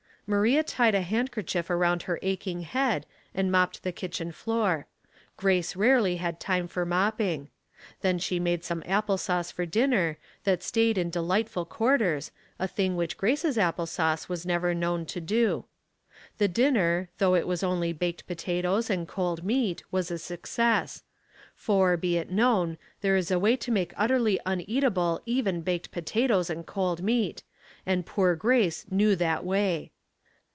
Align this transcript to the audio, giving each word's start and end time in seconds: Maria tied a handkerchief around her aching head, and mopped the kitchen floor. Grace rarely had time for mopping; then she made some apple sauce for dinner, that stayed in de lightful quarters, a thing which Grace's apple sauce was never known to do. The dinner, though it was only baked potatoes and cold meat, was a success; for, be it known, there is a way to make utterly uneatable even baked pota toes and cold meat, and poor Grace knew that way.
Maria 0.27 0.63
tied 0.63 0.95
a 0.95 1.01
handkerchief 1.01 1.69
around 1.69 2.03
her 2.03 2.17
aching 2.21 2.61
head, 2.61 3.05
and 3.35 3.51
mopped 3.51 3.83
the 3.83 3.91
kitchen 3.91 4.31
floor. 4.31 4.87
Grace 5.35 5.75
rarely 5.75 6.15
had 6.15 6.39
time 6.39 6.69
for 6.69 6.85
mopping; 6.85 7.49
then 7.99 8.17
she 8.17 8.39
made 8.39 8.63
some 8.63 8.81
apple 8.85 9.17
sauce 9.17 9.51
for 9.51 9.65
dinner, 9.65 10.17
that 10.45 10.63
stayed 10.63 10.97
in 10.97 11.09
de 11.09 11.19
lightful 11.21 11.65
quarters, 11.65 12.31
a 12.59 12.65
thing 12.65 12.95
which 12.95 13.17
Grace's 13.17 13.57
apple 13.57 13.85
sauce 13.85 14.29
was 14.29 14.45
never 14.45 14.73
known 14.73 15.05
to 15.05 15.19
do. 15.19 15.65
The 16.37 16.47
dinner, 16.47 17.09
though 17.17 17.35
it 17.35 17.45
was 17.45 17.61
only 17.61 17.91
baked 17.91 18.25
potatoes 18.25 18.89
and 18.89 19.05
cold 19.09 19.43
meat, 19.43 19.83
was 19.91 20.09
a 20.09 20.17
success; 20.17 21.03
for, 21.55 21.97
be 21.97 22.15
it 22.15 22.31
known, 22.31 22.77
there 23.01 23.17
is 23.17 23.31
a 23.31 23.39
way 23.39 23.57
to 23.57 23.69
make 23.69 23.91
utterly 23.97 24.39
uneatable 24.45 25.19
even 25.25 25.59
baked 25.59 25.91
pota 25.91 26.29
toes 26.29 26.49
and 26.49 26.65
cold 26.65 27.03
meat, 27.03 27.43
and 27.85 28.05
poor 28.05 28.33
Grace 28.37 28.85
knew 28.89 29.13
that 29.17 29.43
way. 29.43 29.91